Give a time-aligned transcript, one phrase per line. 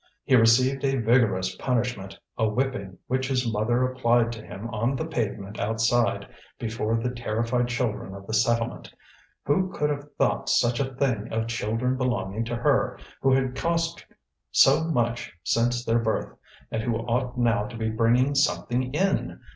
[0.23, 5.05] He received a vigorous punishment, a whipping which his mother applied to him on the
[5.05, 6.25] pavement outside
[6.57, 8.91] before the terrified children of the settlement.
[9.45, 14.03] Who could have thought such a thing of children belonging to her, who had cost
[14.49, 16.35] so much since their birth,
[16.71, 19.39] and who ought now to be bringing something in?